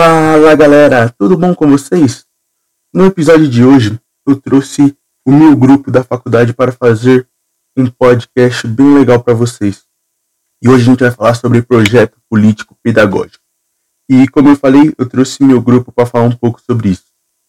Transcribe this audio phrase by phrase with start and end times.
[0.00, 2.24] Fala galera, tudo bom com vocês?
[2.94, 7.28] No episódio de hoje eu trouxe o meu grupo da faculdade para fazer
[7.76, 9.82] um podcast bem legal para vocês.
[10.62, 13.42] E hoje a gente vai falar sobre projeto político pedagógico.
[14.08, 17.06] E como eu falei, eu trouxe meu grupo para falar um pouco sobre isso.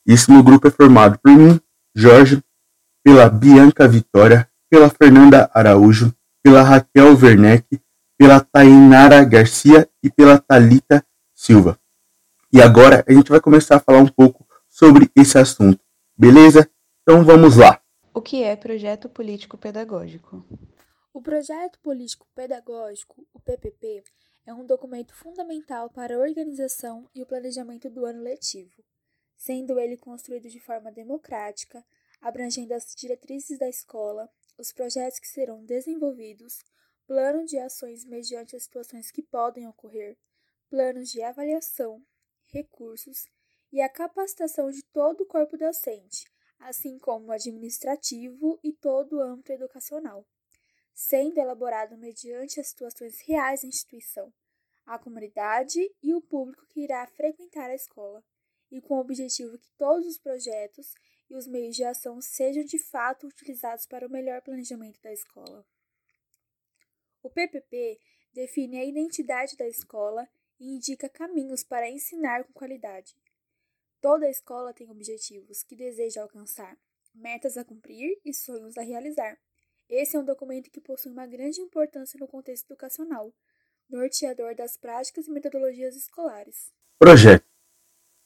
[0.07, 1.61] Esse meu grupo é formado por mim,
[1.95, 2.43] Jorge,
[3.05, 6.11] pela Bianca Vitória, pela Fernanda Araújo,
[6.43, 7.79] pela Raquel Werneck,
[8.17, 11.79] pela Tainara Garcia e pela Talita Silva.
[12.51, 15.79] E agora a gente vai começar a falar um pouco sobre esse assunto,
[16.17, 16.67] beleza?
[17.03, 17.79] Então vamos lá.
[18.11, 20.43] O que é projeto político pedagógico?
[21.13, 24.03] O projeto político pedagógico, o PPP,
[24.47, 28.83] é um documento fundamental para a organização e o planejamento do ano letivo,
[29.37, 31.85] sendo ele construído de forma democrática,
[32.19, 36.63] abrangendo as diretrizes da escola, os projetos que serão desenvolvidos,
[37.05, 40.17] plano de ações mediante as situações que podem ocorrer,
[40.67, 42.01] planos de avaliação,
[42.51, 43.27] recursos
[43.71, 46.25] e a capacitação de todo o corpo docente,
[46.59, 50.25] assim como o administrativo e todo o âmbito educacional,
[50.93, 54.33] sendo elaborado mediante as situações reais da instituição,
[54.85, 58.23] a comunidade e o público que irá frequentar a escola,
[58.71, 60.93] e com o objetivo que todos os projetos
[61.29, 65.65] e os meios de ação sejam de fato utilizados para o melhor planejamento da escola.
[67.21, 67.99] O PPP
[68.33, 70.27] define a identidade da escola
[70.59, 73.15] e indica caminhos para ensinar com qualidade.
[74.01, 76.77] Toda escola tem objetivos que deseja alcançar,
[77.13, 79.37] metas a cumprir e sonhos a realizar.
[79.89, 83.33] Esse é um documento que possui uma grande importância no contexto educacional,
[83.89, 86.71] norteador das práticas e metodologias escolares.
[86.97, 87.45] Projeto.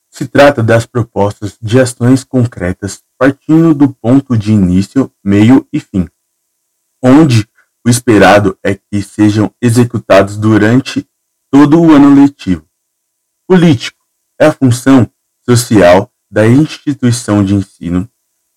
[0.09, 6.07] Se trata das propostas de ações concretas partindo do ponto de início, meio e fim,
[7.01, 7.47] onde
[7.85, 11.07] o esperado é que sejam executados durante
[11.53, 12.67] todo o ano letivo.
[13.47, 14.03] Político
[14.41, 15.07] é a função
[15.47, 18.09] social da instituição de ensino,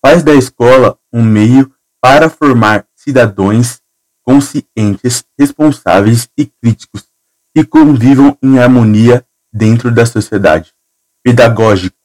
[0.03, 1.71] faz da escola um meio
[2.01, 3.83] para formar cidadãos
[4.23, 7.07] conscientes, responsáveis e críticos
[7.55, 10.73] que convivam em harmonia dentro da sociedade.
[11.23, 11.95] Pedagógico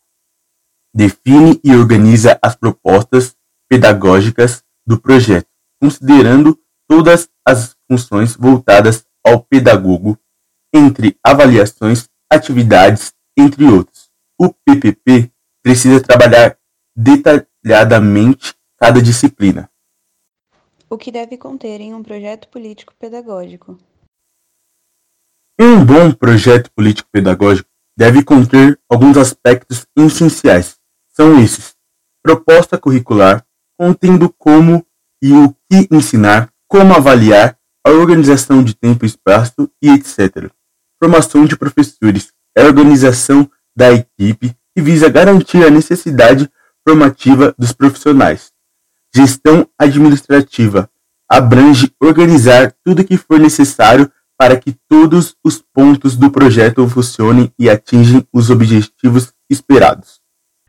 [0.95, 3.35] define e organiza as propostas
[3.67, 5.49] pedagógicas do projeto,
[5.81, 10.19] considerando todas as funções voltadas ao pedagogo
[10.73, 14.11] entre avaliações, atividades, entre outros.
[14.41, 15.31] O PPP
[15.63, 16.57] precisa trabalhar
[16.97, 19.71] detalhadamente cada disciplina.
[20.89, 23.79] O que deve conter em um projeto político pedagógico?
[25.59, 30.77] Um bom projeto político pedagógico deve conter alguns aspectos essenciais.
[31.09, 31.75] São esses:
[32.23, 33.47] proposta curricular,
[33.79, 34.85] contendo como
[35.23, 40.53] e o que ensinar, como avaliar, a organização de tempo e espaço e etc
[41.03, 46.49] formação de professores, é a organização da equipe que visa garantir a necessidade
[46.87, 48.53] formativa dos profissionais.
[49.13, 50.89] Gestão administrativa
[51.29, 57.69] abrange organizar tudo que for necessário para que todos os pontos do projeto funcionem e
[57.69, 60.21] atingem os objetivos esperados.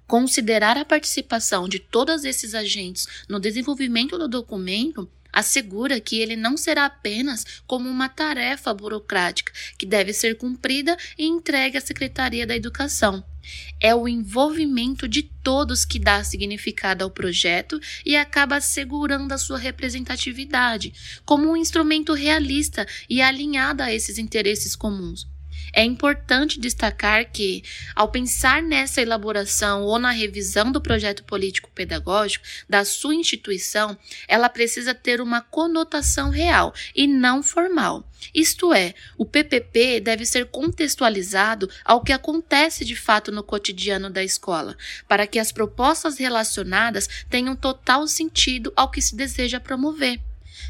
[0.08, 6.56] Considerar a participação de todos esses agentes no desenvolvimento do documento assegura que ele não
[6.56, 12.56] será apenas como uma tarefa burocrática que deve ser cumprida e entregue à Secretaria da
[12.56, 13.26] Educação.
[13.82, 19.58] É o envolvimento de todos que dá significado ao projeto e acaba assegurando a sua
[19.58, 20.94] representatividade
[21.26, 25.28] como um instrumento realista e alinhado a esses interesses comuns.
[25.74, 27.64] É importante destacar que,
[27.96, 33.98] ao pensar nessa elaboração ou na revisão do projeto político-pedagógico da sua instituição,
[34.28, 38.08] ela precisa ter uma conotação real e não formal.
[38.34, 44.24] Isto é, o PPP deve ser contextualizado ao que acontece de fato no cotidiano da
[44.24, 44.78] escola,
[45.08, 50.20] para que as propostas relacionadas tenham total sentido ao que se deseja promover.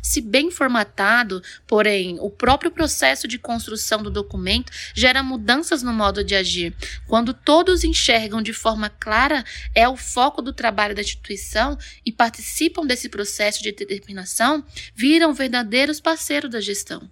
[0.01, 6.24] Se bem formatado, porém, o próprio processo de construção do documento gera mudanças no modo
[6.24, 6.75] de agir.
[7.07, 9.44] Quando todos enxergam de forma clara,
[9.75, 14.63] é o foco do trabalho da instituição e participam desse processo de determinação,
[14.95, 17.10] viram verdadeiros parceiros da gestão.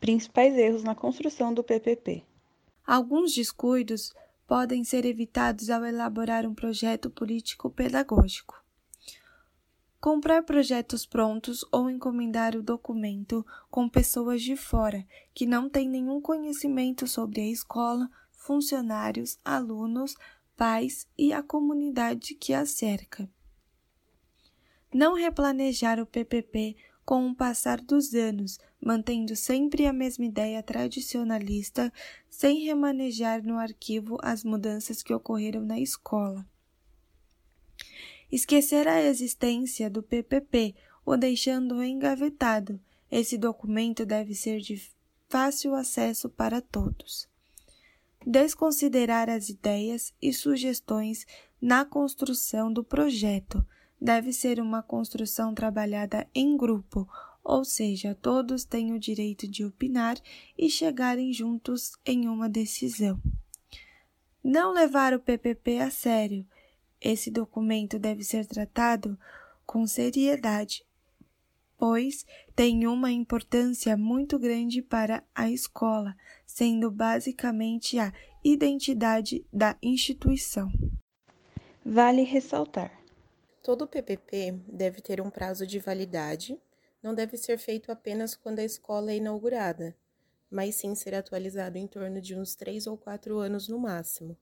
[0.00, 2.22] Principais erros na construção do PPP.
[2.86, 4.12] Alguns descuidos
[4.46, 8.65] podem ser evitados ao elaborar um projeto político-pedagógico.
[10.06, 15.04] Comprar projetos prontos ou encomendar o documento com pessoas de fora
[15.34, 20.14] que não têm nenhum conhecimento sobre a escola, funcionários, alunos,
[20.56, 23.28] pais e a comunidade que a cerca.
[24.94, 31.92] Não replanejar o PPP com o passar dos anos, mantendo sempre a mesma ideia tradicionalista,
[32.30, 36.46] sem remanejar no arquivo as mudanças que ocorreram na escola.
[38.30, 40.74] Esquecer a existência do PPP,
[41.04, 42.80] o deixando engavetado.
[43.10, 44.82] Esse documento deve ser de
[45.28, 47.28] fácil acesso para todos.
[48.26, 51.24] Desconsiderar as ideias e sugestões
[51.60, 53.64] na construção do projeto.
[54.00, 57.08] Deve ser uma construção trabalhada em grupo,
[57.42, 60.20] ou seja, todos têm o direito de opinar
[60.58, 63.22] e chegarem juntos em uma decisão.
[64.42, 66.44] Não levar o PPP a sério.
[67.00, 69.18] Esse documento deve ser tratado
[69.66, 70.84] com seriedade,
[71.76, 76.16] pois tem uma importância muito grande para a escola,
[76.46, 78.12] sendo basicamente a
[78.42, 80.70] identidade da instituição.
[81.84, 82.90] Vale ressaltar:
[83.62, 86.58] todo PPP deve ter um prazo de validade,
[87.02, 89.94] não deve ser feito apenas quando a escola é inaugurada,
[90.50, 94.36] mas sim ser atualizado em torno de uns três ou quatro anos no máximo.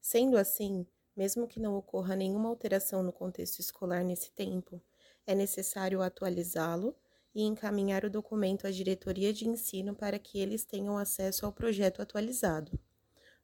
[0.00, 4.82] Sendo assim, mesmo que não ocorra nenhuma alteração no contexto escolar nesse tempo,
[5.26, 6.94] é necessário atualizá-lo
[7.34, 12.00] e encaminhar o documento à diretoria de ensino para que eles tenham acesso ao projeto
[12.00, 12.78] atualizado.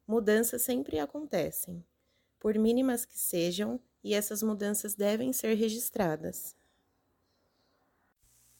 [0.07, 1.83] Mudanças sempre acontecem,
[2.39, 6.55] por mínimas que sejam, e essas mudanças devem ser registradas.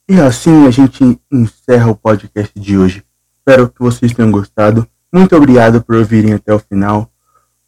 [0.08, 3.06] E assim a gente encerra o podcast de hoje.
[3.38, 4.88] Espero que vocês tenham gostado.
[5.12, 7.12] Muito obrigado por ouvirem até o final.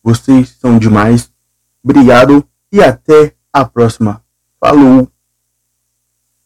[0.01, 1.34] Vocês são demais.
[1.85, 4.23] Obrigado e até a próxima.
[4.59, 5.14] Falou!